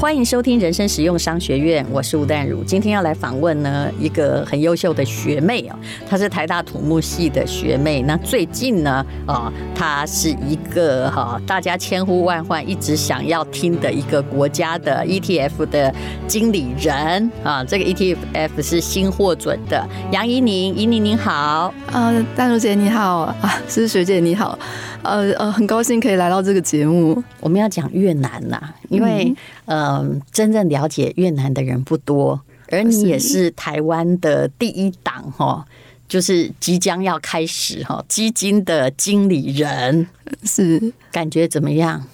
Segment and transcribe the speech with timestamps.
[0.00, 2.64] 欢迎收听人生实用商学院，我是吴淡如。
[2.64, 5.76] 今天要来访问呢一个很优秀的学妹哦，
[6.08, 8.00] 她是台大土木系的学妹。
[8.00, 15.94] 那最近呢，啊，她是一个哈大家千呼万唤一直想要听的一个国家的 ETF 的
[16.26, 17.62] 经理人啊。
[17.62, 24.58] 这个 ETF 是新获准的，杨怡宁，怡宁您好，呃，淡如姐你好啊，思思学姐你好，
[25.02, 27.22] 呃呃，很高兴可以来到这个节目。
[27.40, 29.98] 我们要讲越南呐，因为呃。
[30.00, 35.64] 嗯，真正了解越南的人不多，而你也是台湾的第一档哈，
[36.08, 40.06] 就是即将要开始哈基金的经理人，
[40.44, 42.04] 是感觉怎么样？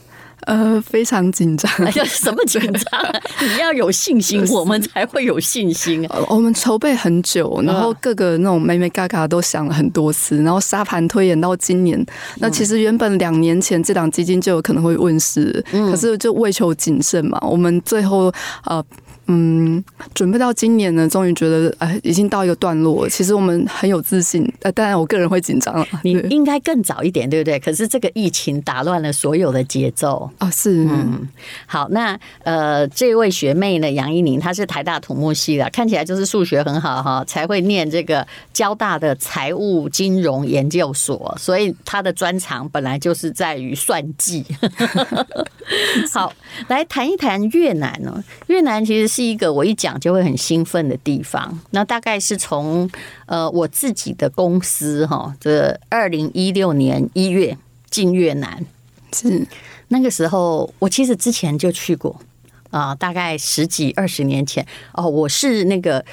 [0.47, 1.71] 呃，非常紧张。
[1.79, 3.15] 哎呀，什么紧张？
[3.43, 6.09] 你要有信心， 我们才会有信心。
[6.29, 12.05] 我们筹备很久，然后各个那种妹妹嘎嘎都想了很多次，然后沙盘推演到今年。
[12.39, 18.33] 那其实原本两年前这档基金就有可能会问世，可是就为求谨慎嘛，我们最后
[18.65, 18.83] 呃。
[19.29, 19.83] 嗯，
[20.15, 23.11] 准备到今年呢，终于觉得哎，已经到一个段落了。
[23.11, 25.85] 其实我们很有自信，呃，当然我个人会紧张了。
[26.05, 27.59] 你应该更早一点，对不对？
[27.59, 30.49] 可是这个疫情打乱了所有的节奏啊。
[30.49, 31.29] 是，嗯，
[31.67, 44.45] 好，那呃，这位学妹呢，杨怡宁，她是台大土木系的，看起来就是数学很好哈，才会念这个交大的财务金融研究所，所以她的专长本来就是在于算计。
[46.13, 46.33] 好，
[46.69, 49.16] 来谈一谈越南哦，越南其实。
[49.17, 51.59] 是一个我一讲就会很兴奋的地方。
[51.71, 52.91] 那大概是从
[53.25, 57.57] 呃我自己的公司哈，这二零一六年一月
[57.89, 58.63] 进越南，
[59.15, 59.47] 是。
[59.89, 62.15] 那个时候我其实之前就去过
[62.71, 64.67] 啊，大概十几二十年前。
[64.93, 66.05] 哦，我是那个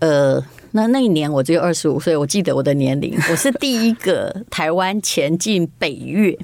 [0.00, 6.36] 呃那那一年我只有二十五岁，我记得我的年龄， 我是第一个台湾前进北越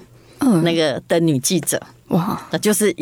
[0.62, 1.82] 那个的女记者。
[2.08, 2.94] 哇，那就是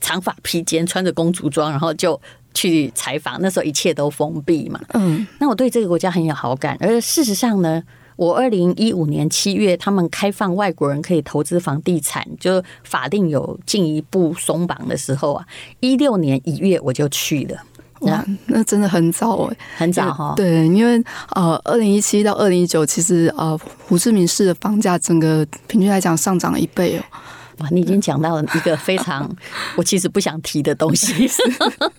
[0.00, 2.20] 长发披肩，穿着公主装，然后就。
[2.54, 4.80] 去采访，那时候一切都封闭嘛。
[4.94, 6.76] 嗯，那我对这个国家很有好感。
[6.80, 7.82] 而事实上呢，
[8.16, 15.46] 我二零一五年七月，他们开放外国人可以投资房地产，就法定有进一步松绑的时候啊，
[15.80, 17.56] 一六年一月我就去了。
[18.00, 20.32] 哇，那真的很早哎，很早哈。
[20.36, 21.02] 对，因为
[21.34, 23.58] 呃，二零一七到二零一九，其实呃，
[23.88, 27.02] 胡志明市的房价整个平均来讲上涨了一倍哦。
[27.58, 29.28] 哇，你已经讲到了一个非常
[29.76, 31.28] 我其实不想提的东西。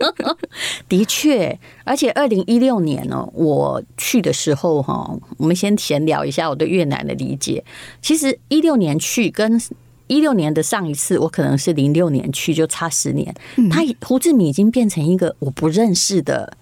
[0.88, 7.64] 的确，而且二零一六年呢，我去的时候哈，我们先闲聊一下我对越南的理解。
[8.02, 9.62] 其实一六年去跟
[10.08, 13.34] 一六年的上一次，我可能是零六年去，就差十年。
[13.70, 16.58] 他胡志明已经变成一个我不认识的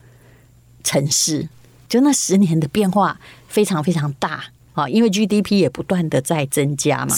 [0.83, 1.47] 城市，
[1.87, 4.45] 就那十年的变化非常非常大。
[4.77, 7.15] 啊，因为 GDP 也不断的在增加嘛。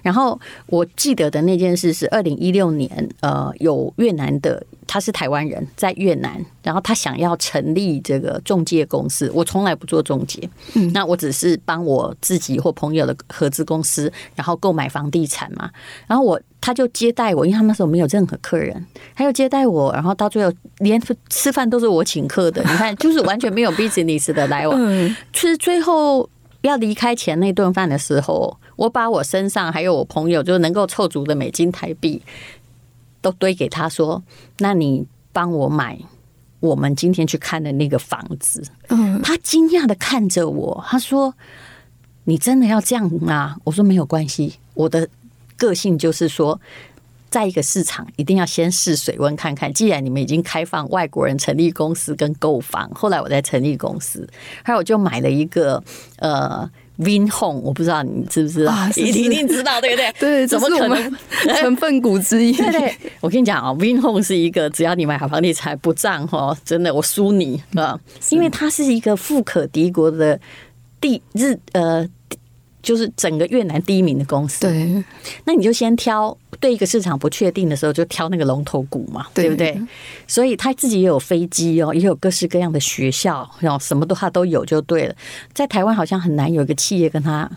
[0.00, 9.28] 然后我记得的那件事是二零一六年，呃，有越南的，他是台湾人，在越南，然后他想要成立这个中介公司。
[9.34, 10.48] 我从来不做中介，
[10.94, 15.68] 那我只是帮我自己或朋友的合资公司，然后购买房地产嘛。
[16.06, 22.62] 然后我他就接待我，因为他们那时候没有任何客人，他就接待我，然后到最后连吃饭都是我请客的。
[22.62, 24.78] 你看，就是完全没有 business 的来往。
[25.34, 26.30] 其实最后。
[26.62, 32.22] 要离开前那顿饭的时候，我把我身上还有我朋友就能够凑足的美金台币
[33.20, 34.22] 都堆给他说
[34.58, 35.98] ：“那你帮我买
[36.60, 41.34] 我们今天去看的那个房子。”嗯，他惊讶的看着我，他说
[42.24, 45.08] ：“你真的要这样吗？”我说：“没有关系，我的
[45.56, 46.60] 个性就是说。”
[47.30, 49.72] 在一个市场，一定要先试水温看看。
[49.72, 54.28] 既然你们已经开放外国人成立公司跟购房，后来我再成立公司，
[54.62, 55.82] 还有我就买了一个
[56.18, 56.68] 呃
[56.98, 58.74] Vinhome，我不知道你知不知道？
[58.96, 60.12] 你 一定知道对不对？
[60.18, 61.16] 对，怎么可能
[61.56, 62.52] 成分股之一？
[62.52, 67.98] 对对，我跟你讲啊，Vinhome 是一个只要你买好房地产不涨哈，真的我输你啊，
[68.30, 70.38] 因为它是一个富可敌国的
[71.00, 72.08] 第日呃。
[72.82, 75.04] 就是整个越南第一名的公司，对，
[75.44, 79.80] 那你就先挑对一个市场不确定的时候，就挑那个龙头股嘛，对不对？
[80.26, 85.14] 所以他自己也有飞机哦，也有各式各样的学校，然后什么都他都有就对了。
[85.52, 87.50] 在台湾好像很难有一个企业跟他。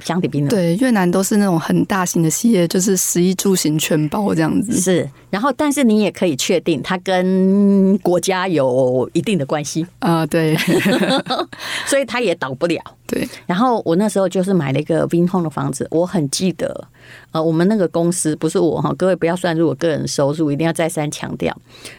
[0.00, 4.78] 相比冰对，越南都是那种很大型的企业，就是食衣住行全包这样子。
[4.80, 10.56] 是，然后但是你也可以确定，它跟国家有一定的关系啊、呃，对，
[11.86, 12.80] 所以它也倒不了。
[13.06, 16.88] 对，然后我那时候就是买了一个 Vinhome 的房子，我很记得，
[17.32, 21.54] 呃，我们那个公司不是我哈，各位不要算入我个人收入，一定要再三强调，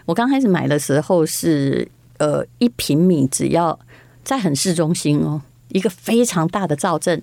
[0.05, 1.87] 我刚开始买的时候是
[2.17, 3.77] 呃一平米只要
[4.23, 5.41] 在很市中心哦。
[5.69, 7.21] 一个非常大的造镇。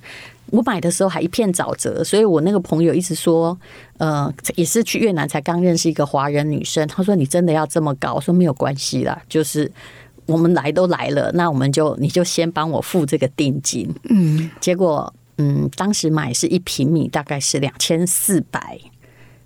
[0.53, 3.59] 我买的时候还一片沼泽，所以我那个朋友一直说，
[3.97, 8.13] 呃，也是去越南才刚认识一个华人女生，她说你真的要这么高？
[8.13, 9.73] 我说没有关系啦，就是
[10.27, 13.89] 我们来都来了，那我们就你就先帮我付这个定金。
[14.11, 18.79] 嗯，结果嗯，当时买是一平米，大概是两千四百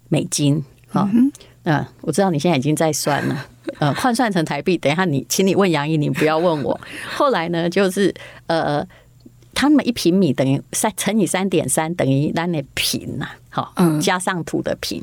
[0.08, 0.64] 美金。
[0.88, 1.30] 好，嗯，
[1.62, 3.46] 呃，我知道你现在已经在算了，
[3.78, 6.80] 呃，换算成台币，等一下你，请你问杨怡，你不要问我。
[7.14, 8.12] 后来呢，就是
[8.48, 8.84] 呃。
[9.56, 13.72] 他们一平米等于三乘以三点三等于那那平呐，好，
[14.02, 15.02] 加上土的平。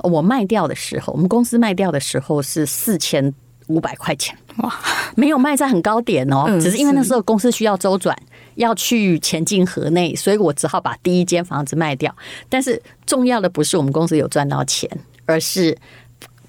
[0.00, 3.32] 我卖掉的时候，我们公司卖掉的时候是四千
[3.68, 4.70] 五百块钱，哇，
[5.16, 8.14] 没有卖在很高点哦，只是因为那时候公司需要周转，
[8.56, 12.14] 要去前进河内，所以我只好把第一间房子卖掉。
[12.50, 14.86] 但是重要的不是我们公司有赚到钱，
[15.24, 15.74] 而是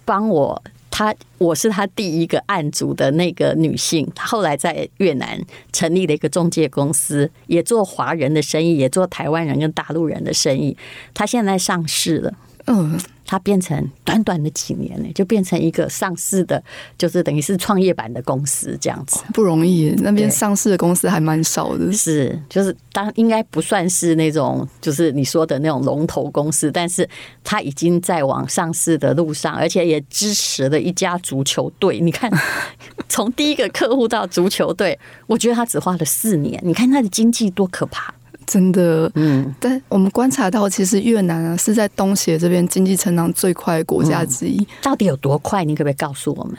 [0.03, 0.62] 帮我。
[0.89, 5.39] 她，我是她第一个案主的那个女性，她后来在越南
[5.71, 10.75] 成立了一个中介公司，也做华人的生意，也做台湾人跟大陆人的生意。
[11.13, 12.33] 她现在上市了，
[12.68, 13.00] 嗯。
[13.31, 16.63] 它变成短短的几年呢，就变成一个上市的，
[16.97, 19.93] 就是等于是创业板的公司这样子，不容易。
[19.99, 27.07] 那边上市的公司还蛮少的，是就是当应该不算是那种就是你说的那种龙头公司，但是
[27.43, 31.99] 它已经在往上市的路上，而且也支持了一家足球队。
[31.99, 32.31] 你看，
[33.07, 34.97] 从第一个客户到足球队，
[35.27, 36.59] 我觉得他只花了四年。
[36.65, 38.11] 你看他的经济多可怕。
[38.49, 44.67] 真的，嗯，但我们观察到，其实越南啊是在东协这边经济成长最快的国家之一。
[44.81, 45.63] 到底有多快？
[45.63, 46.57] 你可不可以告诉我们？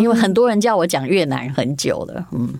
[0.00, 2.54] 因为很多人叫我讲越南很久了，嗯，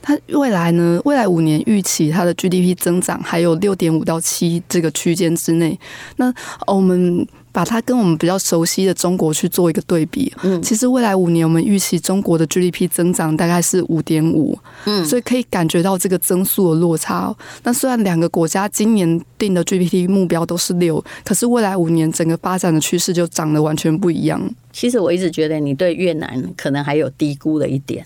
[0.00, 1.00] 它未来呢？
[1.04, 5.76] 未来五年预期它的 GDP 增长还有六点五到七这个区间之内。
[6.16, 6.32] 那
[6.66, 7.26] 我们。
[7.56, 17.34] 把它跟我们比较熟悉的中国去做一个对比，嗯，其实未来五年我们预期中国的 GDP 增长大概是五点五，嗯，所以可以感觉到这个增速的落差。
[17.62, 24.38] 那虽然两个国家今年定的 GDP 目标都是六，可是未来五年整个发展的趋势就长得完全不一样。
[24.70, 28.04] 其实我一直觉得你对越南可能还有低估了一点，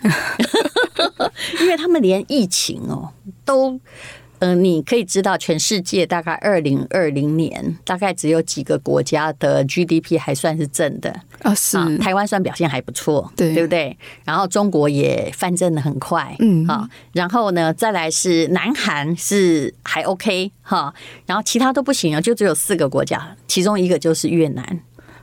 [1.60, 3.08] 因为他们连疫情哦
[3.44, 3.80] 都。
[4.40, 11.14] 嗯、呃，你可以知道，全世界大概二零二零年，大概只有几个国家的 GDP 还算是正的。
[11.42, 11.98] 啊，是。
[11.98, 13.54] 台湾算表现还不错，对。
[13.54, 13.96] 对不对？
[14.24, 20.92] 然后中国也翻正的很快，嗯，好，然后呢，再来是南韩是还 OK 哈，
[21.26, 24.80] 然后其他都不行啊，就只有四个国家，其中一个就是越南。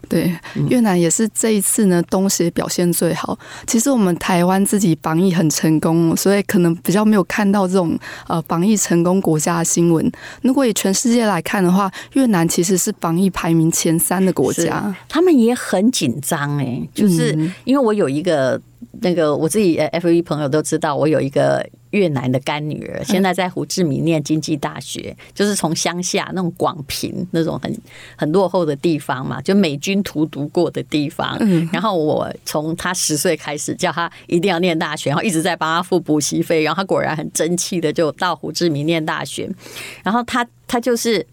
[0.10, 0.34] 对，
[0.70, 3.38] 越南也是这一次呢，东协表现最好。
[3.66, 7.98] 其实我们台湾自己防疫很成功，所以可能比较没有看到这种
[8.28, 10.10] 呃防疫成功国家的新闻。
[10.42, 18.62] 如果以全世界来看的话，越南其实是防疫排名前三的国家，他们也很紧张哎，就是因为我有一个。
[19.02, 27.80] 那个我自己 FV 朋友都知道，我有一个越南的干女儿，现在在胡志明念经济大学，就是从乡下那种广平那种很
[28.16, 31.38] 很落后的地方嘛，就美军荼毒过的地方。
[31.72, 39.50] 然后我从她十岁开始叫她一定要念大学，然后一直在帮她付补习费，然后她果然很争气的就到胡志明念大学。
[40.04, 41.26] 然后她她就是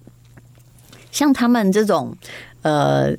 [1.11, 2.17] 像他们这种
[2.63, 3.13] 呃，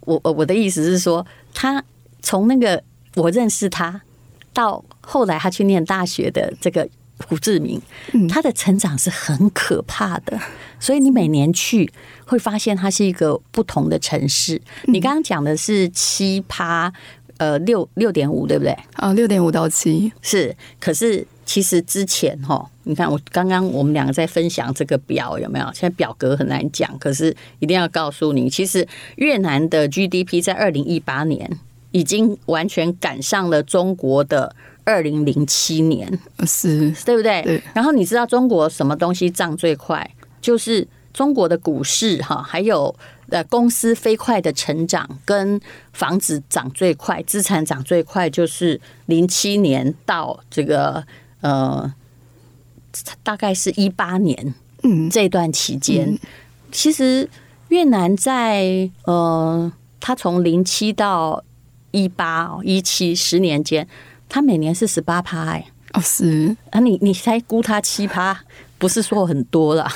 [0.00, 1.84] 我我的意思是说，她
[2.22, 2.82] 从那个。
[3.16, 4.00] 我认识他，
[4.52, 6.88] 到后来他去念大学的这个
[7.26, 7.80] 胡志明，
[8.28, 10.38] 他的成长是很可怕的。
[10.80, 11.92] 所以你每年去
[12.26, 14.60] 会发现，它是一个不同的城市。
[14.86, 16.92] 你刚刚讲的是七趴，
[17.36, 18.76] 呃，六六点五，对不对？
[18.94, 20.56] 啊，六点五到七是。
[20.80, 25.66] 可是其实之前哈，你看我刚刚我们两个在分享这个表有没有？
[25.66, 28.84] 现在表格很难讲，可是一定要告诉你，其实
[29.16, 31.58] 越南的 GDP 在二零一八年。
[31.92, 37.40] 已经完全赶上了中国的二零零七年，是对不对？
[37.42, 37.62] 对。
[37.72, 40.10] 然后你知道中国什么东西涨最快？
[40.40, 42.92] 就是中国的股市哈，还有
[43.28, 45.60] 呃公司飞快的成长，跟
[45.92, 51.04] 房子涨最快，资产涨最快，就是零七年到这个
[51.42, 51.94] 呃，
[53.22, 56.18] 大概是一八年，嗯，这段期间，
[56.72, 57.28] 其实
[57.68, 59.70] 越南在呃，
[60.00, 61.44] 它从零七到
[61.92, 63.86] 一八哦，一七十年间，
[64.28, 68.36] 他每年是十八趴哎哦是啊，你你才估他七趴，
[68.78, 69.86] 不是说很多了？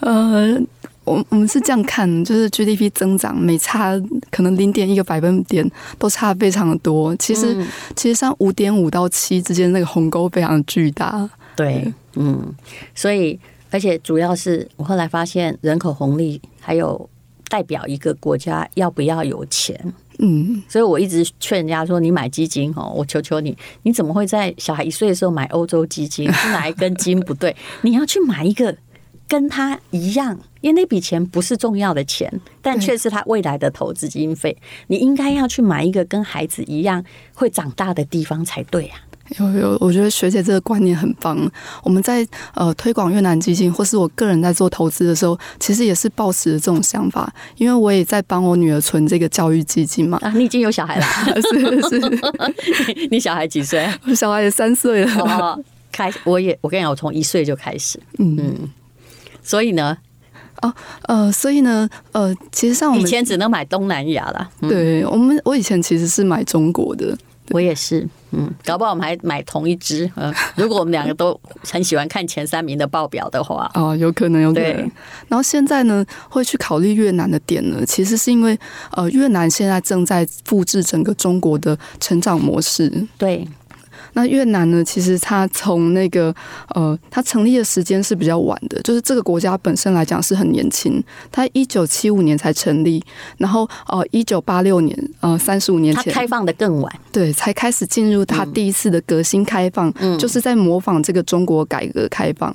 [0.00, 0.60] 呃，
[1.04, 3.98] 我我们是这样看，就是 GDP 增长每差
[4.30, 5.68] 可能零点一个百分点
[5.98, 7.16] 都差非常的多。
[7.16, 11.28] 其实、嗯、其实像五点五到七之间那个鸿沟非常巨大。
[11.56, 12.52] 对，嗯，
[12.94, 13.38] 所以
[13.70, 17.08] 而且主要是我后来发现人口红利还有。
[17.50, 19.78] 代表一个国家要不要有钱。
[20.18, 26.30] 嗯，所以我一直劝人家说，你买基金哦，我求求你，你怎么会在小孩一岁的时候买欧洲基金？
[26.34, 27.54] 是哪一根筋不对？
[27.82, 28.76] 你要去买一个
[29.26, 34.56] 跟他一样，因为那笔钱不是重要的钱，但却是他未来的投资经费。
[34.86, 37.04] 你应该要去买一个跟孩子一样
[37.34, 39.00] 会长大的地方才对啊。
[39.38, 41.38] 有有，我觉得学姐这个观念很棒。
[41.82, 47.32] 我们在呃推广越南基金，或是我个人在做投资的时候，其实也是抱持着这种想法。
[47.56, 50.18] 因为我也在帮我女儿存这个教育基金嘛。
[50.22, 51.06] 啊，你已经有小孩了？
[51.42, 51.98] 是是。
[52.94, 53.88] 你， 你小孩几岁？
[54.06, 55.12] 我小孩也三岁了。
[55.20, 57.98] 哦，开，我也我跟你讲，我从一岁就开始。
[58.18, 58.70] 嗯嗯。
[59.42, 59.96] 所以呢？
[60.62, 60.72] 哦
[61.08, 64.48] 呃，所以呢呃，其实像我们以前只能买东南亚了。
[64.60, 67.14] 嗯、对我们，我以前其实是买中国的。
[67.50, 71.38] 我也是，嗯，搞不好我们还买同一只，嗯， 如果我们两个都
[71.70, 74.90] 很喜欢看前三名的报表的话，哦，有可能，有可能。
[75.28, 78.58] 然后现在呢，会去考虑越南的点呢，其实是因为，
[78.92, 83.46] 呃，越南现在正在复制整个中国的成长模式，对。
[84.12, 84.84] 那越南呢？
[84.84, 86.34] 其实它从那个
[86.74, 93.02] 呃，它成立的时间是比较晚的，就是这个国家本身来讲是很年轻，它一九七五年才成立，
[93.38, 102.54] 然后呃，一九八六年呃，三十五年前它开放的更晚，对，才开始进入它第一次的革新开放，嗯，就是在模仿这个中国改革开放，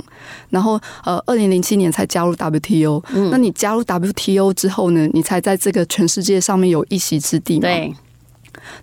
[0.50, 7.94] 然后呃，二零零七年才加入 WTO，嗯，那你加入 WTO 之后呢，你才在这个全世界上面有一席之地嘛，对。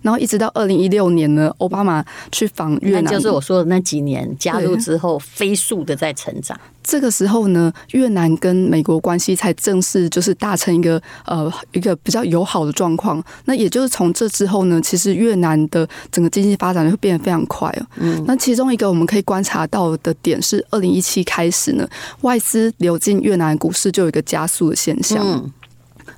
[0.01, 6.57] 然后一直到二零一六年呢，奥巴马去访越南，就是我说的那几年加入之后飞速的在成长。
[6.83, 13.21] 这个时候呢，越南跟美国关系才正式就是达成一个呃一个比较友好的状况。
[13.43, 17.85] 那也就是从这之后呢，其实越南的整个经济发展会变得非常快哦。
[17.97, 21.85] 嗯，那其中一个我们可以观察到的点是，二零一七开始呢，
[22.21, 25.19] 外资流进越南股市就有一个加速的现象。
[25.21, 25.51] 嗯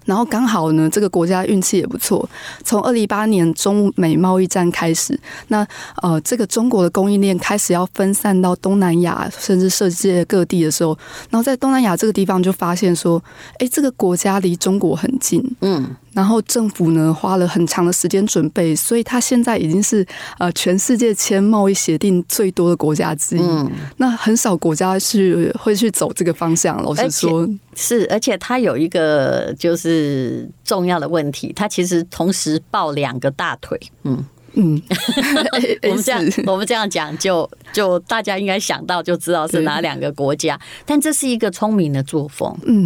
[0.09, 2.27] 然后刚好呢，这个国家运气也不错。
[2.63, 5.17] 从二零一八年中美贸易战开始，
[5.49, 5.65] 那
[6.01, 10.97] 呃，这个中国的供应链开始要分散到东南亚，甚至世界各地的时候，
[11.29, 13.23] 然后在东南亚这个地方就发现说，
[13.59, 15.95] 哎，这个国家离中国很近，嗯。
[16.13, 20.05] 然后政府呢花了很长的时间准备，所以它现在已经是
[20.37, 23.41] 呃全世界签贸易协定最多的国家之一。
[23.41, 26.81] 嗯，那很少国家是会去走这个方向。
[26.83, 33.79] 老实说，是而且它有一个就是重要的问题，它其实同时抱两个大腿。
[34.03, 34.81] 嗯嗯，
[35.87, 40.59] 我们这样 我们这样讲，就就大家应该想到就知道是哪两个国家。
[40.87, 42.57] 但这是一个聪明的作风。
[42.65, 42.83] 嗯。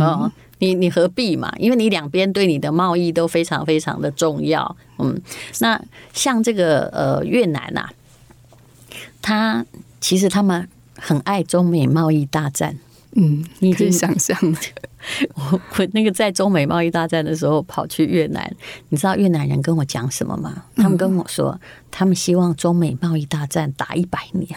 [0.60, 1.54] 你你何必嘛？
[1.58, 4.76] 因为你两边对你的贸易都非常非常的重要。
[5.00, 5.20] 嗯，
[5.60, 5.82] 那
[6.14, 7.90] 像这个呃越南呐、
[9.22, 9.66] 他
[10.00, 10.68] 其实他们
[10.98, 12.78] 很爱中美贸易大战。
[13.16, 14.38] 嗯，你可以想象。
[15.36, 18.50] 我我那个在中美贸易大战的时候跑去越南，
[18.88, 20.64] 你知道越南人跟我讲什么吗？
[20.78, 21.60] 他们跟我说，
[21.92, 24.48] 他们希望中美贸易大战打一百年。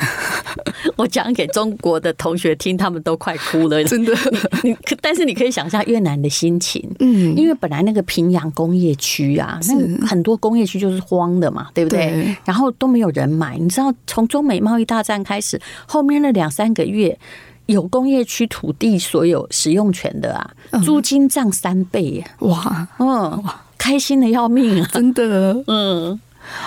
[0.94, 3.82] 我讲给中国的同学听，他们都快哭了。
[3.84, 4.14] 真的，
[4.62, 12.06] 你你但是你可以想象越南的心情，嗯，因为本来那个平阳工业区啊，那很多工业区就是荒的嘛，对不对？
[12.06, 13.58] 对，然后都没有人买。
[13.58, 17.18] 你知道，从中美贸易大战开始，后面那两三个月。
[17.66, 20.50] 有工业区土地所有使用权的啊，
[20.84, 23.06] 租金涨三倍，哇，嗯，
[23.42, 26.18] 哇，开心的要命啊，真的，嗯，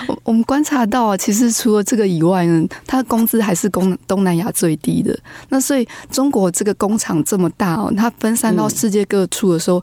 [0.06, 5.18] 我我们观察到啊，其实除了这个以外呢，他的工资还是东东南亚最低的。
[5.48, 9.82] 那所以中国这个工厂这么大哦，它分散到世界各处的时候。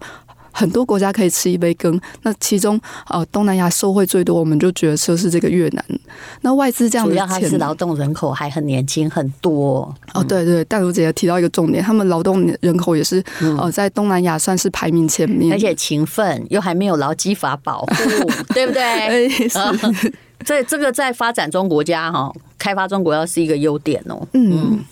[0.58, 5.84] 很多国家可以吃一杯羹，那其中呃东南亚受惠最多，我们就觉得说是这个越南。
[6.40, 9.94] 那外资这样子，主要它是劳动人口还很年轻，很多。
[10.14, 17.94] 哦，对对，淡如姐提到一个重点，他们劳动人口也是呃在东南亚算是排名前面，而且勤奋，又还没有劳基法保护，
[18.52, 19.28] 对不对？
[19.48, 20.12] 是。
[20.44, 24.26] 这这个在发展中国家哈，开发中国家是一个优点哦。
[24.32, 24.84] 嗯。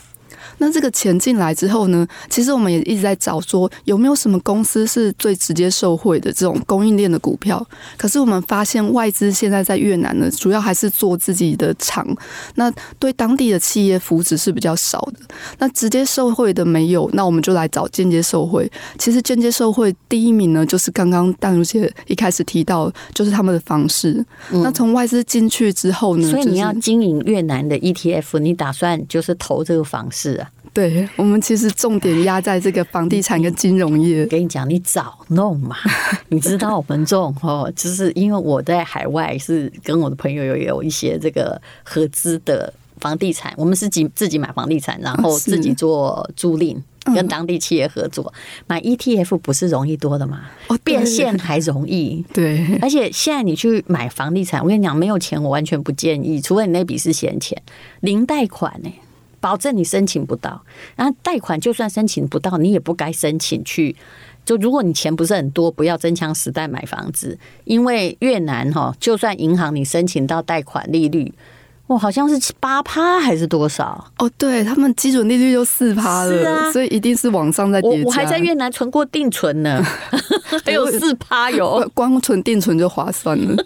[0.59, 7.65] 那这个钱进来之后呢，其实我们也一直在找说有没有什么公司是最直接受惠的这种供应链的股票。
[7.97, 12.07] 可是我们发现外资现在在越南呢，主要还是做自己的厂，
[12.55, 15.21] 那对当地的企业扶持是比较少的。
[15.59, 18.71] 那直接受惠的没有，那我们就来找间接受惠。
[18.99, 24.25] 其实间接受惠第一名呢，就是刚刚淡如姐一开始提到，就是他们的方式。
[24.51, 30.46] 嗯、那从外资进去之后呢，所以你要经营越南的 ETF，你打算就是投这个房市啊？
[30.77, 34.27] 对，我们其实重点压在这个房地产跟金融业。
[34.27, 35.75] 跟你讲，你早弄嘛，
[36.29, 46.77] 你知道我们这种哦，就是因为我在海外是跟我的朋友有有一些这个合资的房地产，我们是自己自己买房地产，然后自己做租赁。
[47.15, 48.35] 跟当地企业合作
[48.67, 50.41] 买 ETF 不是容易多的吗？
[50.67, 52.23] 哦，变现还容易。
[52.35, 57.57] 对，而且现在你去买房地产，我跟你讲，没有钱我完全不建议，除非你那笔是闲钱，
[58.01, 58.93] 零贷款呢，
[59.41, 60.63] 保证你申请不到。
[60.95, 63.97] 然后贷款就算申请不到，你也不该申请去。
[64.45, 71.35] 就如果你钱不是很多，不要真枪实弹买房子，因为越南哈，就算银行你申请到贷款利率。
[71.89, 74.13] 哇，好像是八趴还是多少？
[74.19, 78.07] 哦，对他们基准利率就四趴了，是啊，所以一定是往上在叠加。
[78.07, 79.81] 我还在越南存过定存呢，
[80.65, 83.57] 还有四趴有，光存定存就划算了。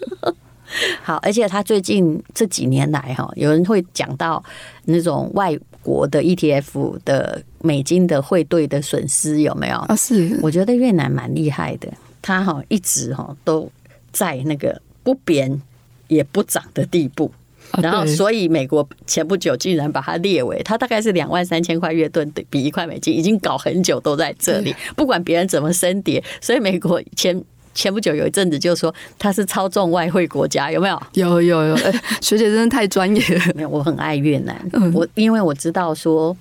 [1.03, 4.43] 好，而且他最近这几年来哈，有人会讲到
[4.85, 9.77] 那种外国的 ETF 的美金的汇兑的损失有没有？
[9.77, 11.89] 啊，是，我觉得越南蛮厉害的，
[12.23, 13.71] 他哈一直哈都
[14.12, 15.61] 在那个不贬
[16.09, 17.33] 也不涨的地步。
[17.81, 26.21] 然后，所以美国前不久竟然把它列为，它大概是两万三千块越盾比一块美金，已经搞很久都在这里，不管别人怎么升跌。
[26.41, 27.41] 所以美国前
[27.75, 31.03] 前不久有一阵子就说他是操纵外汇国家，有没有？
[31.15, 33.45] 有有有，哎， 学姐真的太专业了。
[33.55, 34.57] 没有，我很爱越南，
[34.95, 36.37] 我因为我知道说，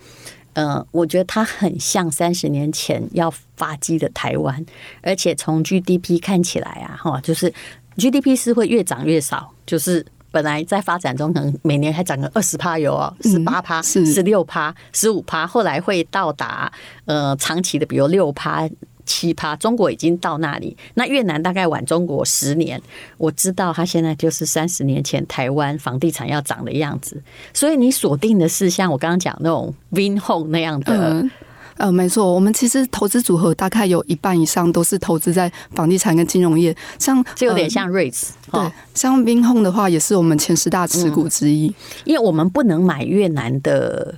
[0.54, 4.66] 呃，我觉得它很像三十年前要发迹的台湾，
[5.02, 7.54] 而且从 GDP 看起来啊，哈，就是
[7.96, 10.06] GDP 是会越涨越少，就是。
[10.32, 16.72] 本来在发展中，可能每年还涨个二十趴有哦，十八趴、十六趴、十五趴，后来会到达
[17.06, 18.70] 呃长期的，比如六趴、
[19.10, 19.56] 七趴。
[19.56, 22.80] 中国已经到那里，那越南大概晚中国十年。
[23.18, 27.20] 我知道他现在就是三十年前台湾房地产要涨的样子，
[27.51, 30.94] 所以你锁定的是像我刚刚讲那种 Vinhome 那样的。
[30.96, 31.32] 嗯
[31.78, 41.74] 呃，没错，我们其实投资组合大概有一半以上都是投资在房地产跟金融业，像这有点像 REITs，对，像 Vinhome 的话也是我们前十大持股之一，
[42.04, 44.16] 因为我们不能买越南的。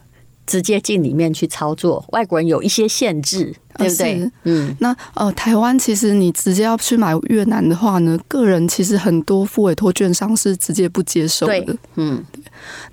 [0.47, 4.31] 直接进里面去操作，外国人有一些限制，对不对？
[4.43, 11.75] 嗯，那呃，台湾其实你直接要去买越南的话呢，个人其实很多付委托券商是直接不接受的。
[11.95, 12.23] 嗯，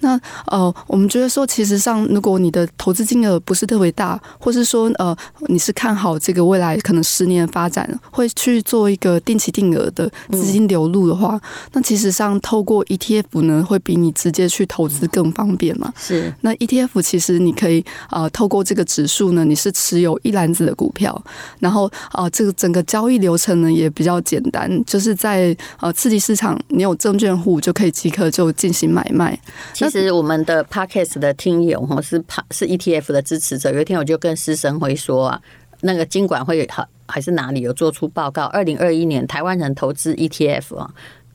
[0.01, 5.17] 那呃，我们觉得说，其实上如果你的投资金额不是特别大，或是说呃，
[5.47, 11.41] 你是看好这个未来可能十年发展，会去做一个定期定额的资金流入的话，嗯、
[11.73, 15.93] 那其实上透过 ETF 呢，会比你直接去投资更方便嘛。
[15.97, 17.39] 是，那 ETF 其实。
[17.39, 21.13] 你可以呃透过这个指数呢，你是持有一篮子的股票，
[21.59, 29.37] 然后啊这个整个交易流程呢也比较简单，就是在呃刺激市场，你有证券户就可以即刻就进行买卖。
[29.75, 35.41] 其实我们的 Podcast 的听友哈是是 ETF 的支持者，有一天我就跟施升辉说啊，
[35.81, 40.91] 那个金管会好还是哪里有做出报告，二零二一年台湾人投资 ETF 啊，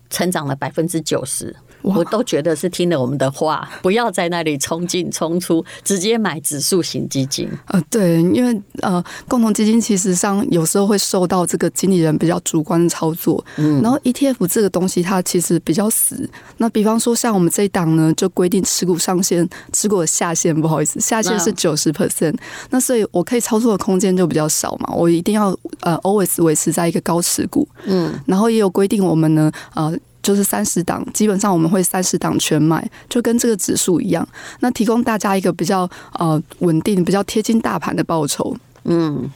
[0.09, 1.53] 成长了百分之九十。
[1.83, 7.47] 我都觉得是听了我们的话，不要在那里冲进冲出，直接买指数型基金。
[7.67, 13.43] 呃，对，因为呃，共同基金其实上有时候会受到这个经理人比较主观的操作。
[13.57, 16.29] 嗯，然后 ETF 这个东西它其实比较死。
[16.57, 22.35] 那比方说像我们这一档呢，就规定持股上限、持股的下限，不好意思，下限是九十 percent。
[22.69, 25.49] 那所以我可以操作的空间就比较少嘛，我一定要
[25.81, 27.67] 呃 always 维持在一个高持股。
[27.85, 29.93] 嗯，然后也有规定我们呢，呃。
[30.23, 34.27] 就是三十档，基本上我们会三十档全买，就跟这个指数一样。
[34.61, 38.55] 那提供大家一个比较呃稳定、比较贴近大盘的报酬。
[38.85, 39.29] 嗯，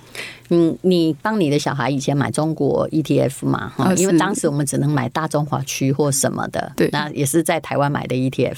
[0.50, 3.72] 你你帮你的小孩以前买中国 ETF 嘛？
[3.78, 6.72] 哈，因为当时我们只能买大中华区或什么的。
[6.76, 8.58] 对，那也是在台湾买的 ETF。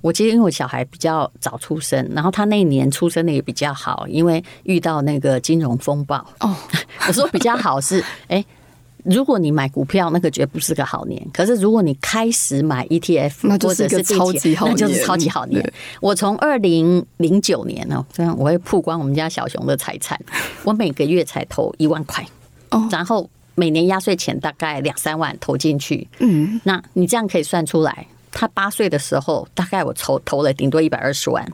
[0.00, 6.16] 我记得因为我小孩比较早出生，然后他那一年出生的也比较好，因为遇到那个金融风暴。
[6.40, 6.54] 哦，
[7.06, 8.36] 我说比较好是哎。
[8.38, 8.46] 欸
[9.04, 11.20] 如果你买股票，那个绝不是个好年。
[11.32, 15.72] 可是如果你开始买 ETF，那就是个超级好年，那就是超级好年。
[16.00, 20.18] 我从二零零九年哦，这样我会曝光我们家小熊的财产。
[20.64, 22.26] 我每个月才投一万块，
[22.90, 26.08] 然后每年压岁钱大概两三万投进去。
[26.20, 31.46] 嗯，那你这样可以算出来，他八岁的时候，大概我投投了顶多一百二十万。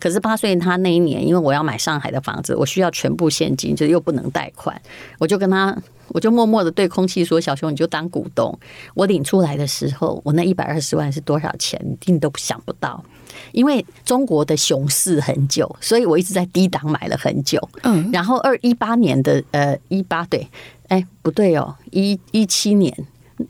[0.00, 4.80] 可是八岁他那一年，因为我要买上海的房子，我需要全部现金，就又不能贷款，
[5.18, 5.76] 我就跟他，
[6.08, 8.56] 我就默默的对空气说：“小熊，你就当股东。”
[8.94, 11.80] 我领出来的时候，我那一百二十万是多少钱？
[11.84, 13.04] 你一定都想不到，
[13.52, 17.60] 因为中国的熊市很久，所以我一直在低档买了很久。
[17.82, 20.48] 嗯，然后二一八年的呃一八对，
[20.88, 22.92] 哎不对哦，一一七年。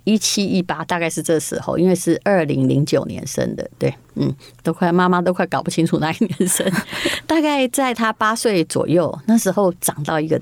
[0.04, 4.30] 一七一八大概是这时候，因为是二零零九年生的，对，嗯，
[4.62, 6.70] 都快妈妈都快搞不清楚哪一年生，
[7.26, 10.38] 大概在他八岁左右，那时候涨到一个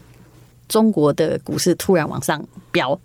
[0.68, 2.98] 中国的股市突然往上飙，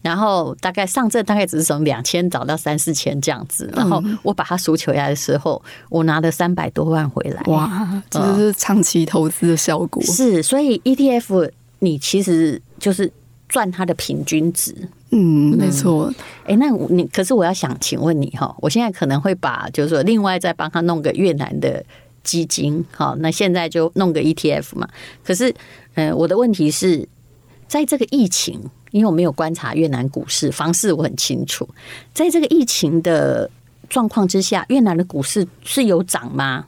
[0.00, 7.42] 然后大概上证大概只是从两千涨到三四千这样子，然后我把它赎起来的时候，我拿了三百多万回来。
[7.46, 10.02] 哇，这是长期投资的效果。
[10.02, 13.10] 是，所以 ETF 你其实就是
[13.48, 14.74] 赚它的平均值。
[15.10, 16.10] 嗯，没错。
[16.44, 21.84] 哎、嗯，那你可是我要想请问你哈，我现在可能会把就是说另外再帮他弄个越南的
[22.24, 24.88] 基金，好，那现在就弄个 ETF 嘛。
[25.22, 25.54] 可是，
[25.94, 27.08] 呃，我的问题是
[27.68, 31.68] 在这个疫情，因为我没有观察越南股市，房市我很清楚，
[32.14, 33.50] 在这个疫情的
[33.88, 36.66] 状况之下，越南的股市是有涨吗？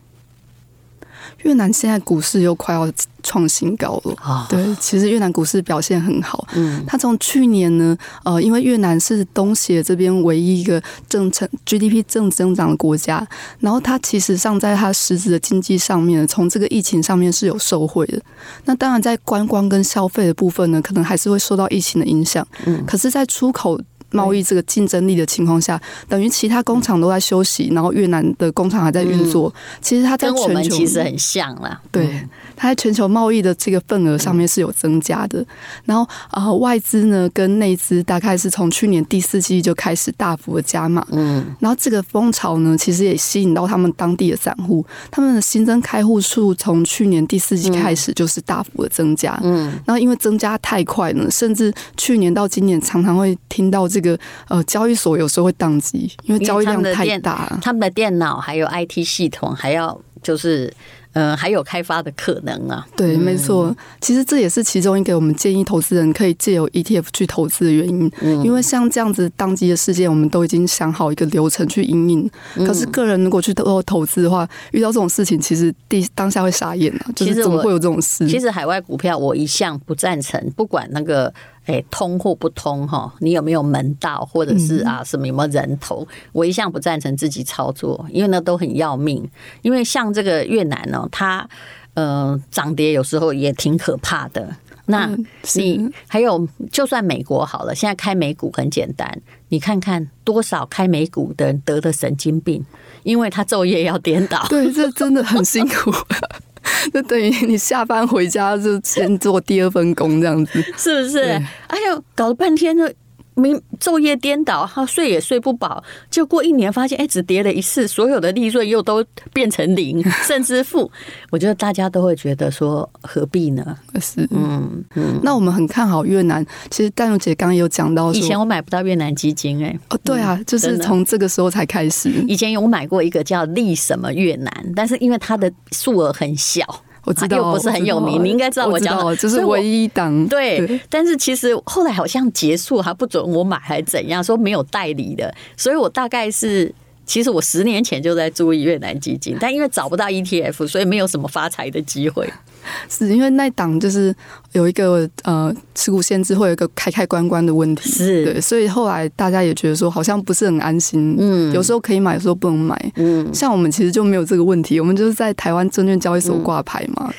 [1.43, 2.91] 越南现在股市又快要
[3.23, 4.15] 创新高了。
[4.23, 6.47] 哦、对，其实越南股市表现很好。
[6.55, 13.27] 嗯，它从去年呢，呃，因为越南是东协这边唯一一个正成 GDP 正增长的国家，
[13.61, 18.21] 然后它其实上在它实质的经济上面，从这个疫情上面是有受惠的。
[18.65, 22.47] 那当然，在观光跟消费的部分呢，可能还是会受到疫情的影响。
[22.67, 23.81] 嗯，可是，在出口。
[24.15, 29.53] 贸易这个竞争力的情况下，等于其他工厂都在休息，然后越南的工厂还在运作。
[29.81, 31.81] 其实它在全球跟我们其实很像啦。
[31.91, 35.45] 对，它在全球贸易的这个份额上面是有增加的。
[35.85, 41.05] 然后呃，外资呢跟内资大概是从去年第四季就开始大幅的加码。
[41.11, 41.45] 嗯。
[41.59, 49.37] 然后这个风潮呢，其实也吸引到他们当地的散户，他们的新增开户数从去年第四季开始就是大幅的增加。
[49.43, 49.73] 嗯。
[49.85, 54.05] 然后因为增加太快呢，甚至去年到今年常常会听到这个。
[54.05, 57.59] 个呃，交易所有时候会宕机，因为交易量太大了。
[57.63, 60.71] 他们的电脑还有 IT 系统，还要就是
[61.15, 62.87] 呃，还有开发的可能啊。
[62.95, 63.75] 对，没错。
[64.01, 68.11] 其实这也是其中一个我们建议投资人可以借由 ETF 去投资的原因。
[68.45, 72.31] 因为像这样子当机的事件，我们都已经想好一个流程去应应。
[72.67, 77.07] 可是个人如果去投投资的话，遇到这种事情，其实第当下会傻眼啊。
[77.17, 78.29] 就是怎么会有这种事？
[78.29, 81.33] 其实海外股票我一向不赞成，不管那个。
[81.67, 83.13] 哎，通或不通哈？
[83.21, 86.07] 你有没有门道，或者是啊什么有没有人头？
[86.33, 89.27] 我一向不赞成自己操作，因为那都很要命。
[89.63, 91.49] 因为像这个越南呢，它
[91.95, 94.55] 呃涨跌有时候也挺可怕的。
[94.87, 95.11] 那
[95.55, 102.63] 你还有，就算美国好了，现在开美股很简单，你看看多少开美股的人得了神经病，
[103.03, 104.47] 因为他昼夜要颠倒。
[104.51, 105.91] 对，这真的很辛苦。
[106.93, 111.19] 就等于你下班回家就先做第二份工这样子，是不是？
[111.67, 112.91] 哎呦，搞了半天就。
[113.35, 120.91] 明昼夜颠倒，他睡也睡不饱，就过一年发现，哎，只跌了一次，所有的利润又都变成零， 甚至负。
[121.31, 123.77] 我觉得大家都会觉得说，何必呢？
[124.01, 125.21] 是，嗯嗯。
[125.23, 126.45] 那我们很看好越南。
[126.71, 132.11] 其实淡如姐刚刚有讲到，以前我买不到越南基金，哎，哦，对啊，就是从这个时候才开始。
[132.29, 136.65] 以前有买过一个叫利什么越南，但是因为它的数额很小。
[137.05, 140.27] 我知道，又不是很有名，你应该知道我讲的，就是唯一档。
[140.27, 144.23] 对，但是其实后来好像结束还不准我买，还怎样？
[144.23, 146.75] 说没有代理的，所以我大概是。
[147.07, 152.27] 其实我十年前就在注意越南基金，但因为找不到 ETF，所以没有什么发财的机会。
[152.89, 154.15] 是因为那档就是
[154.53, 161.17] 有一个呃持股限制，会有一个开开关关的问题，是对，所以后来大家也觉得说好像不是很安心。
[161.19, 162.93] 嗯，有时候可以买，有时候不能买。
[162.97, 167.13] 嗯，像我们其实就没有这个问题，我们就是在台湾证券交易所挂牌嘛。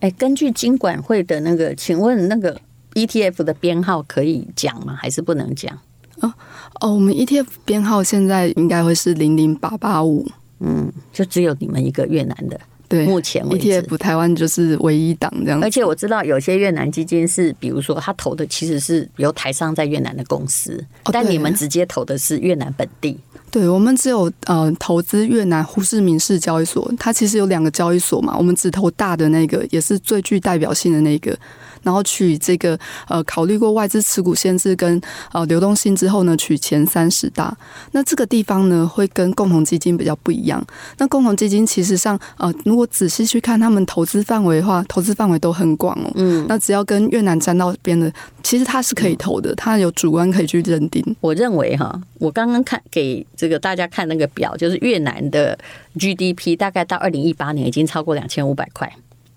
[0.00, 2.60] 哎、嗯，根据金管会的那个，请问那个
[2.94, 4.94] ETF 的编号可以讲吗？
[4.94, 5.78] 还是不能讲？
[6.20, 6.32] 哦
[6.80, 10.26] 哦，我们 ETF 编号现在应该会是零零八八五，
[10.60, 15.60] 嗯，就只有你们一个越南的，对，目前为止 ETF 台湾就是唯一档这样。
[15.62, 23.18] 而且我知道有些越南基金是，比如说他投的其实是由台商在越南的公司，但你们直接投的是越南本地。
[23.50, 31.36] 对，我们只有呃投资越南胡志明市交易所，它其实有两个交易所嘛，我们只投大的那个，也是最具代表性的那个。
[31.82, 37.56] 然后取这个呃，考虑过外资持股限制跟呃流动性之后呢，取前三十大。
[37.92, 40.60] 那这个地方呢，会跟共同基金比较不一样。
[40.98, 46.10] 那共同基金其实上呃，如果仔细去看他们投资范围的话，投资范围都很广哦。
[46.16, 46.44] 嗯。
[46.48, 51.14] 那只要跟越南沾到边的，其实它是可以投的，它有主观可以去认定。
[51.20, 55.58] 我认为哈，我刚刚看给这个大家看那个表，就是越南的
[55.96, 58.90] GDP 大概到二零一八年已经超过两千五百块。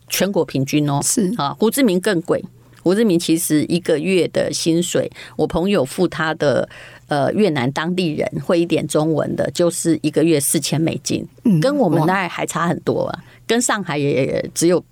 [0.08, 2.44] 全国平均哦，是啊，胡志明更贵。
[2.82, 6.68] 胡志明其实一个月的薪水，我朋友付他的
[7.08, 11.24] 呃越南当地人会一点中文的，就是一个月四千美金，
[11.62, 14.84] 跟我们那还差很多啊，跟上海也只有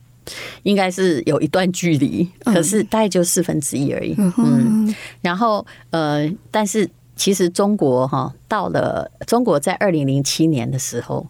[0.64, 4.14] 应该是有一段距离，可是大概就四分之一而已。
[4.38, 6.88] 嗯，然后呃，但是
[7.18, 11.28] 其实中国哈，到了中国在二零零七年的时候，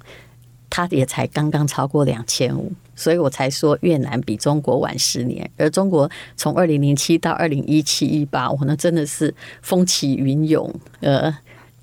[0.69, 2.71] 它也才刚刚超过两千五。
[2.99, 11.31] 所以我才说越南比中国晚十年，而中国从二零零七到二零一七一八，我那真的是风起云涌，呃，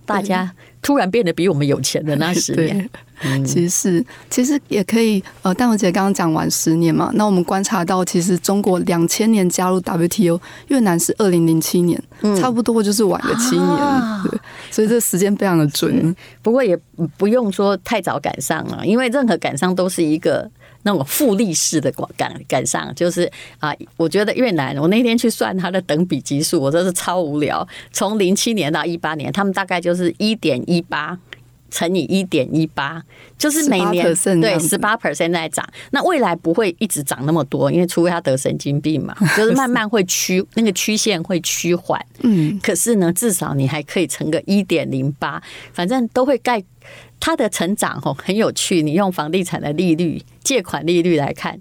[0.04, 2.88] 大家突然变得比我们有钱的那十年。
[3.44, 5.22] 其实是，其实也可以。
[5.42, 10.38] 呃，戴文姐刚刚讲完十年嘛，那我们观察到，其实中国两千年加入 WTO，
[10.68, 14.38] 越南是二零零七年，嗯，差不多就是晚了七年，啊，对，
[14.70, 16.14] 所以这时间非常的准。
[16.42, 16.78] 不过也
[17.16, 20.50] 不用说太早赶上了，因为任何赶上都是一个
[20.84, 27.66] 那种复利式的赶赶赶上，就是啊，我觉得越南，我那天去算它的等比级数，我真是超无聊。
[27.92, 31.18] 从零七年到一八年，他们大概就是一点一八。
[31.70, 33.02] 乘以一点一八，
[33.36, 34.06] 就是每年
[34.40, 35.68] 对十八 percent 在涨。
[35.90, 42.00] 那未来不会一直涨那么多，因为除非他得神经病嘛， 就是慢慢会趋那个曲线会趋缓。
[42.22, 45.42] 嗯，可是呢，至少你还可以乘个一点零八，
[45.72, 46.62] 反正都会盖
[47.24, 48.82] 它的成长哦，很有趣。
[48.82, 51.58] 你用房地产的利率、借款利率来看，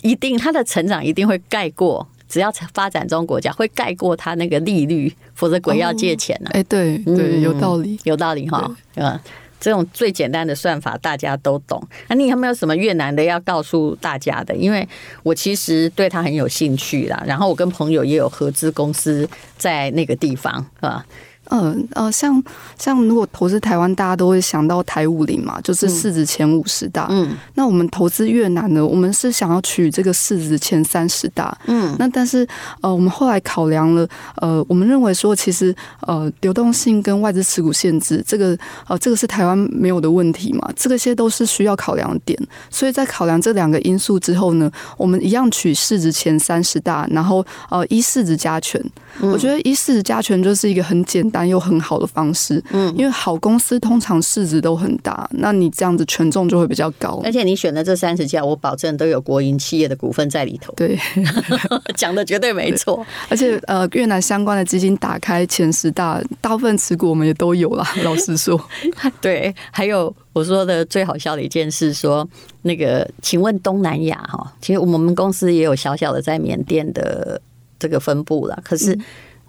[0.00, 6.54] 一定它的成长一定会盖过，只要发展中国家会盖过它那个利率，否则鬼要借钱呢、啊。
[6.54, 9.18] 哎、哦，对对，有道理，有道理哈，嗯。
[9.58, 11.80] 这种最简单的算法大家都懂。
[12.08, 14.52] 那你有没有什么越南的要告诉大家的？
[14.56, 14.88] 因为
[15.22, 17.22] 我其实对他很有兴趣啦。
[17.24, 21.06] 然后我跟朋友也有合资公司在那个地方，是吧？
[21.54, 22.42] 嗯呃，像
[22.78, 27.06] 像如果投资台湾，大家都会想到台五零嘛，就是市值前五十大。
[27.10, 31.56] 嗯，那我们投资越南呢，我们是想要取这个市值前三十大。
[31.66, 32.48] 嗯，那但是
[32.80, 38.56] 呃，我们后来考量了，呃，我们认为说，其实呃，流动性跟外资持股限制，这个
[38.88, 42.38] 呃，这个是台湾没有的问题嘛，这个些都是需要考量的点。
[42.70, 48.82] 所以在考量这两个因素之后呢，我们一样取市值前三十大，然后呃，依市值加权。
[49.20, 57.20] 我觉得依市值加权就是一个很简单又很好的方式，嗯，因为好公司通常市值都很大，那你这样子权重就会比较高。
[57.24, 60.72] 而且你选的这三十家，我保证都有国营企业的股份在里头。
[60.74, 60.98] 对，
[61.96, 63.04] 讲的绝对没错。
[63.28, 67.86] 而且呃，越南相关的基金打开前十大，大部分持股我们也都有啦。
[68.04, 68.60] 老实说，
[69.20, 72.28] 对，还有我说的最好笑的一件事，说
[72.62, 77.40] 那个，请问东南亚哈，其实我们公司也有小小的在缅甸的。
[77.78, 78.96] 这个分布了，可是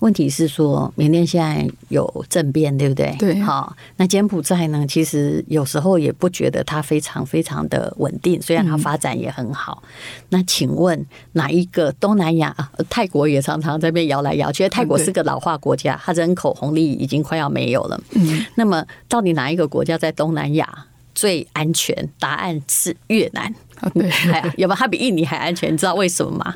[0.03, 3.15] 问题是说，缅甸现在有政变，对不对？
[3.17, 4.85] 对，好，那柬埔寨呢？
[4.85, 9.81] 其实有时候也不觉得它非常非常的稳定，虽然它发展也很好。
[9.81, 9.89] 嗯、
[10.27, 12.53] 那请问哪一个东南亚？
[12.89, 14.67] 泰国也常常在那边摇来摇去。
[14.67, 17.97] 泰国是个老化国家，它人口红利已经快要没有了。
[18.11, 20.85] 嗯，那么到底哪一个国家在东南亚
[21.15, 21.95] 最安全？
[22.19, 23.55] 答案是越南。
[23.93, 24.11] 对，
[24.57, 26.53] 要不然它比印尼还安全，你知道为什么吗？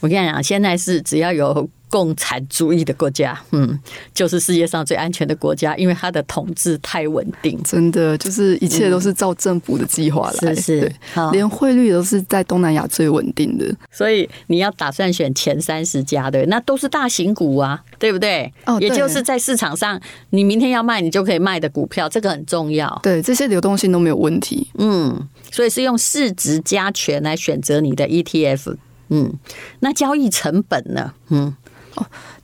[0.00, 1.68] 我跟你讲，现在是只要有。
[1.90, 3.78] 共产主义的国家，嗯，
[4.14, 10.92] 就是世界上最安全的国家，因为它的统治太稳定，真的就是一切都是照政府的计划来，是是，
[11.32, 13.66] 连汇率都是在东南亚最稳定的。
[13.90, 18.52] 所以你要打算选前三十家的，那都是大型股啊，对不对？
[18.66, 22.98] 哦，也就是在市场上，你明天要卖，你就可以卖的股票，这个很重要。
[23.02, 24.68] 对，这些流动性都没有问题。
[24.78, 28.76] 嗯，所以是用市值加权来选择你的 ETF。
[29.10, 29.32] 嗯，
[29.80, 31.14] 那交易成本呢？
[31.30, 31.54] 嗯。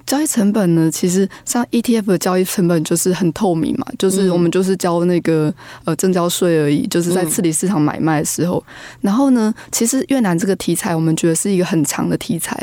[0.07, 0.90] 交易成本呢？
[0.90, 5.53] 其实像 ETF 的交易成本就是很透明嘛，就是我们就是交那个
[5.85, 8.62] 呃证交税而已，就是在次级市场买卖的时候。
[9.01, 12.55] 然后呢，其实越南这个题材，我们觉得是一个很长的题材。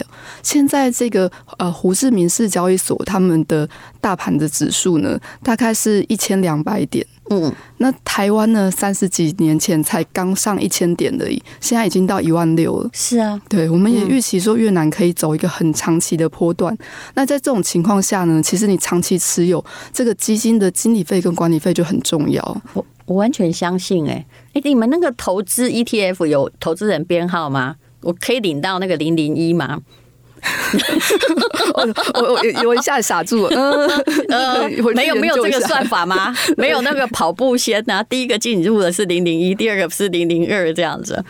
[0.44, 3.68] 现在这个呃胡志明市交易所他们的
[4.00, 7.06] 大盘的指数呢，大概是一千两百点。
[7.32, 8.70] 嗯，那台湾呢？
[8.70, 12.90] 三十几年前才刚上一千点而已，现在已经到一万六了。
[12.94, 16.78] 是啊，对，我们也预期说越南可以走一个很长期的波段。
[17.14, 19.64] 那在这种情况下呢，其实你长期持有
[19.94, 22.62] 这个基金的经理费跟管理费就很重要。
[22.74, 27.76] 我我完全相信、欸，哎哎，你们那个投资 ETF 有投资人编号吗？
[28.02, 29.80] 我可以领到那个零零一吗？
[32.14, 33.56] 我我我我一下傻住了，
[34.30, 36.36] 呃， 没有没有这个算法吗？
[36.58, 41.24] 没有那个跑步先啊，第一个进入的是零零一，第二个是零零二这样子。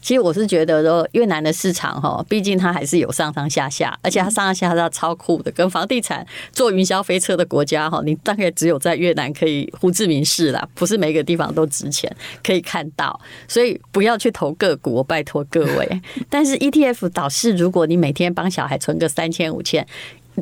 [0.00, 13.18] 其实我是觉得说，越南的市场哈，毕竟它还是有上上下下，而且它上上下下超酷的，跟房地产做云霄飞车的国家哈，你大概只有在越南可以胡志明市啦，不是每个地方都值钱可以看到，
[13.48, 16.00] 所以不要去投个股，我拜托各位。
[16.28, 19.73] 但是 ETF 倒是，如果你每天帮小孩存个三千五千，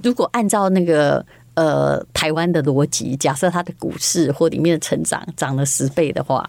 [0.02, 6.48] 如果按照那个呃台湾的逻辑，假设它的股市或里面的成长涨了十倍的话，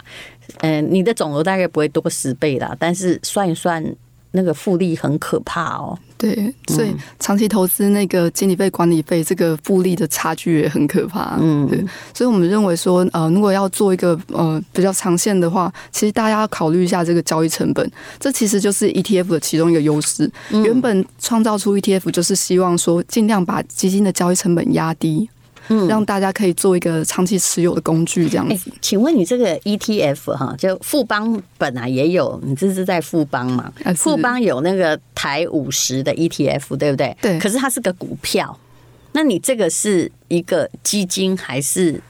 [0.62, 2.76] 嗯、你的总额大概不会多十倍啦。
[2.80, 3.84] 但是算一算，
[4.34, 5.98] 那个复利很可怕哦。
[6.16, 11.38] 对，所以长期投资那个经理费、管理费，这个复利的差距也很可怕。
[11.42, 17.92] 嗯，对，所以我们认为说，呃，如果要做一个呃比较长线的话，其实大家要考虑一下这个交易成本。
[18.22, 20.32] 这其实就是 ETF 的其中一个优势。
[20.52, 25.30] 原本创造出 ETF 就是希望说，尽量把基金的交易成本压低。
[25.70, 28.70] 嗯，让大家可以做一个长期持有的工具，这样子。
[28.70, 33.72] 欸，请问你这个 ETF 哈，就富邦本来也有，你这是在富邦嘛？
[33.96, 37.16] 富邦有那个台五十的 ETF，对不对？
[37.22, 37.40] 对。
[37.40, 38.58] 可是它是个股票，
[39.14, 42.02] 那你这个是一个基金还是？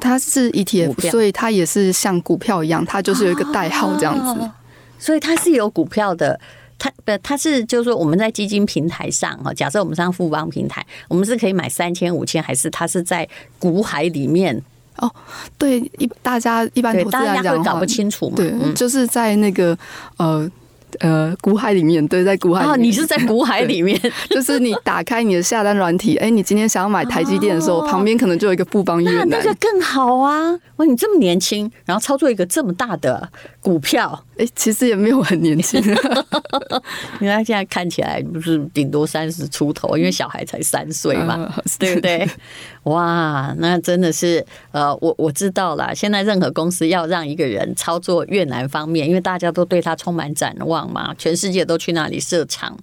[0.00, 4.50] 它是 ETF，所以它也是像股票一样，它就是有一个代号这样子。
[4.98, 6.38] 所以它是有股票的。
[6.78, 14.62] 它不，它是就是说，我们在基金平台上哈，假设我们上富邦平台，我们是可以买三千、五千，还是它是在股海里面？
[14.96, 15.10] 哦，
[15.58, 19.76] 对，一大家一般投资人会搞不清楚嘛，对，就是在那个
[20.16, 20.50] 呃。
[21.00, 22.74] 呃，股海里面，对，在股海里面。
[22.74, 30.50] 啊，你是在股海里面，就是你打开你的下单软体，哎、欸，你今天想要买台积电的时候，哦、旁边可能就有一个富邦越南，那个更好啊！
[30.76, 33.28] 哇，你这么年轻，然后操作一个这么大的
[33.60, 35.80] 股票，哎、欸，其实也没有很年轻，
[37.20, 42.28] 你看现在看起来不是顶多三十出头，因为小孩才三岁嘛， 呃、对不对？
[42.88, 45.94] 哇，那真的是呃，我我知道了。
[45.94, 52.76] 现在任何公司要让一个人操作越南方面，因为大家都对他充满展望嘛，全世界都去那里设厂。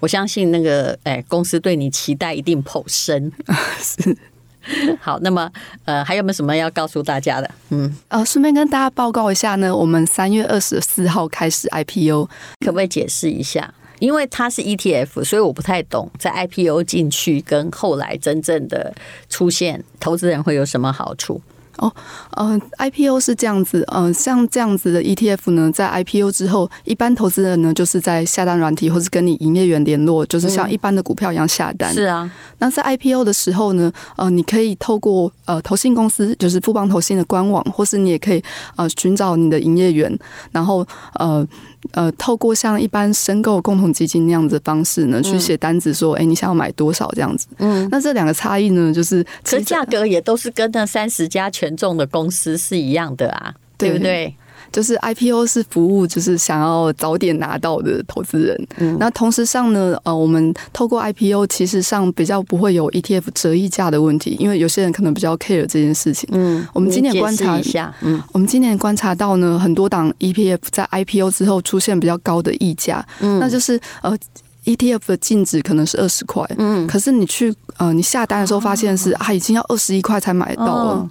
[0.00, 3.30] 我相信那个哎，公司对你期待一定颇深。
[3.78, 4.16] 是，
[5.00, 5.50] 好，那么
[5.84, 7.50] 呃，还有没有什么要告诉大家的？
[7.70, 12.28] 嗯，呃，顺便跟大家报告一下呢，我们三月二十四号开始 IPO，
[12.64, 13.72] 可不可以解释一下？
[14.02, 18.92] 因为它是 ETF，所以我不太懂在 IPO 进去跟后来真正的
[19.30, 21.40] 出现，投资人会有什么好处？
[21.78, 21.90] 哦，
[22.32, 31.94] 呃，IPO 是这样子，呃，像这样子的 ETF 呢，在 IPO 之后，一般投资人呢就是在下单软体或是跟你营业员联络，就是像一般的股票一样下单。
[31.94, 38.42] 是啊，那在 IPO 的时候呢，呃，你可以透过呃投信公司，就是富邦投信的官网，或是你也可以
[38.74, 40.18] 呃寻找你的营业员，
[40.50, 40.84] 然后
[41.14, 41.46] 呃。
[41.90, 47.48] 呃，透过像一般申购共同基金那样子的方式呢，去写单子说，哎、嗯欸，你想要买多少这样子。
[47.58, 54.34] 嗯，那这两个差异呢，就是其实价格也都是跟那三十家权重的公司是一样的啊，对，对不对？
[54.72, 58.66] 就是 IPO 是服务，就是想要早点拿到的投资人。
[58.78, 66.28] 嗯，那同时上呢，呃，我们透过 IPO，其实上比较不会有 ETF 折溢价的问题，因为有些人可能比较 care 这件事情。
[66.32, 73.04] 嗯，我们今年观察一下，嗯，我们今年观察到呢，很多档 ETF 在 IPO 之后出现比较高的溢价。
[73.20, 74.16] 嗯，那就是呃
[74.64, 80.92] ，ETF 的净值可能是二十块，嗯，可是你去呃你下单的时候发现是啊，已经要二十一块才买到了。
[80.92, 81.10] 哦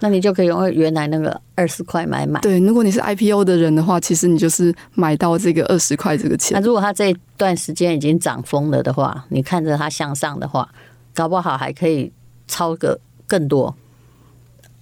[0.00, 2.40] 那你就可以用原来那个二十块买买。
[2.40, 6.58] 对，如果你是 IPO 的人的话，其实你就是买到这个二十块这个钱。
[6.58, 10.68] 那如果它这段时间已经涨疯了的话，你看着它向上的话，
[11.14, 12.12] 搞不好还可以
[12.46, 13.74] 超个更多。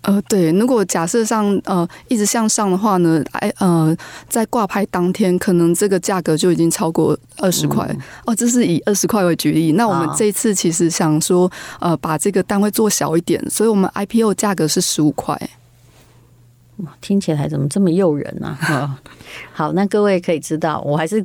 [0.05, 3.97] 呃，对，如果假设上呃一直向上的话呢，哎呃，
[4.29, 7.89] 在挂牌当天，可能这个价格就已经超过二十块
[8.27, 8.35] 哦。
[8.35, 9.73] 这是以二十块为举例。
[9.73, 15.41] 那我们这一次其实想说，呃，把这个单位做小一点，所以我们 IPO 价格是十五块。
[17.01, 18.57] 听起来怎么这么诱人呢？
[18.61, 19.01] 啊？
[19.55, 21.25] 好，那各位可以知道，我还是。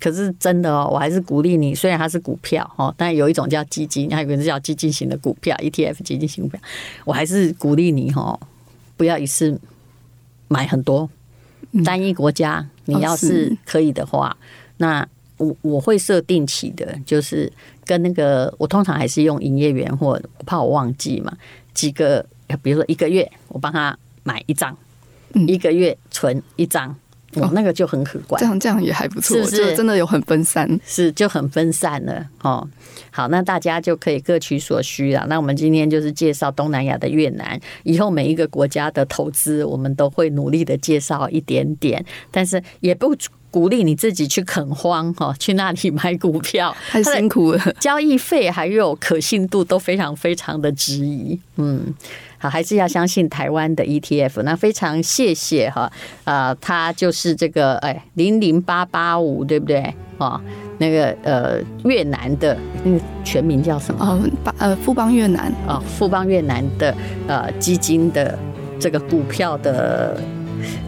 [0.00, 1.74] 可是真的哦，我还是鼓励你。
[1.74, 6.60] 虽然它是股票哦，但有一种叫基金，还有一个叫基金型的股票 （ETF） 基金型股票。
[7.04, 8.40] 我还是鼓励你哦，
[8.96, 9.60] 不要一次
[10.48, 11.08] 买很多。
[11.84, 14.36] 单一国家，你要是可以的话，
[14.78, 17.52] 那我我会设定期的，就是
[17.84, 20.08] 跟那个我通常还是用营业员，或
[20.38, 21.32] 我怕我忘记嘛，
[21.72, 22.26] 几个，
[22.60, 24.76] 比如说一个月我帮他买一张，
[25.46, 26.96] 一个月存一张。
[27.34, 29.56] 哦，那个就很可观，这样这样也还不错，是不是？
[29.56, 32.66] 就真的有很分散，是就很分散了哦。
[33.12, 35.24] 好，那大家就可以各取所需了。
[35.28, 43.14] 那我们今天就是介绍东南亚的越南，以后每一个国家的投资，我们都会努力的介绍一点点，但是也不
[43.50, 51.94] 鼓励你自己去垦荒哈， 去那里买股票，太辛苦了，交易费还有可信度都非常非常的质疑，嗯。
[52.40, 54.42] 好，还是要相信台湾的 ETF。
[54.42, 55.92] 那非常谢谢哈，
[56.24, 59.94] 呃，他就是这个哎零零八八五对不对？
[60.16, 60.40] 哦，
[60.78, 64.04] 那个呃越南的那个全名叫什么？
[64.04, 66.94] 哦，呃富邦越南啊，哦，富邦越南的
[67.28, 68.38] 呃基金的
[68.78, 70.18] 这个股票的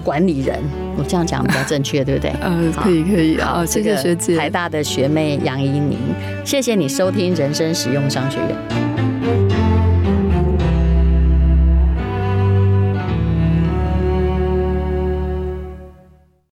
[0.03, 0.59] 管理人，
[0.97, 2.33] 我这样讲比较正确，对不对？
[2.43, 5.99] 嗯，可以可以啊，好，谢谢学姐，台大的学妹杨怡宁，
[6.45, 8.92] 谢谢你收听人生实用商学院。